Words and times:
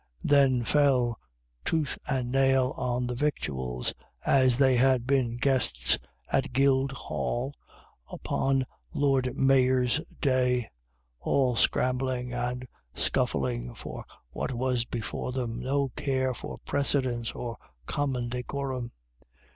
Then 0.23 0.63
fell, 0.63 1.19
tooth 1.63 1.95
and 2.07 2.31
nail, 2.31 2.73
on 2.75 3.05
the 3.05 3.13
victuals, 3.13 3.93
as 4.25 4.57
they 4.57 4.75
Had 4.75 5.05
been 5.05 5.37
guests 5.37 5.99
at 6.31 6.53
Guildhall 6.53 7.53
upon 8.11 8.65
Lord 8.95 9.37
Mayor's 9.37 10.01
day, 10.19 10.71
All 11.19 11.55
scrambling 11.55 12.33
and 12.33 12.67
scuffling 12.95 13.75
for 13.75 14.03
what 14.31 14.51
was 14.53 14.85
before 14.85 15.39
'em, 15.39 15.59
No 15.59 15.89
care 15.89 16.33
for 16.33 16.57
precedence 16.65 17.33
or 17.33 17.57
common 17.85 18.27
decorum. 18.27 18.93